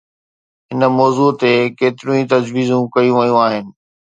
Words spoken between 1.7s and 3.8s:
ڪيتريون ئي تجويزون ڪيون ويون آهن.